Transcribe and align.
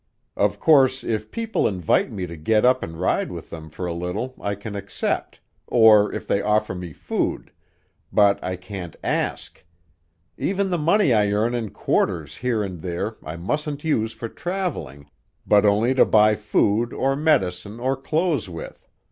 "Of 0.35 0.59
course, 0.59 1.03
if 1.03 1.29
people 1.29 1.67
invite 1.67 2.11
me 2.11 2.25
to 2.25 2.35
get 2.35 2.65
up 2.65 2.81
and 2.81 2.99
ride 2.99 3.31
with 3.31 3.51
them 3.51 3.69
for 3.69 3.85
a 3.85 3.93
little 3.93 4.33
I 4.41 4.55
can 4.55 4.75
accept, 4.75 5.39
or 5.67 6.11
if 6.11 6.25
they 6.25 6.41
offer 6.41 6.73
me 6.73 6.91
food, 6.91 7.51
but 8.11 8.43
I 8.43 8.55
can't 8.55 8.95
ask. 9.03 9.63
Even 10.39 10.71
the 10.71 10.79
money 10.79 11.13
I 11.13 11.31
earn 11.31 11.53
in 11.53 11.69
quarters 11.69 12.37
here 12.37 12.63
and 12.63 12.81
there 12.81 13.13
I 13.23 13.35
mustn't 13.35 13.83
use 13.83 14.11
for 14.11 14.27
traveling, 14.27 15.07
but 15.45 15.67
only 15.67 15.93
to 15.93 16.05
buy 16.05 16.33
food 16.33 16.93
or 16.93 17.15
medicine 17.15 17.79
or 17.79 17.95
clothes 17.95 18.49
with. 18.49 18.87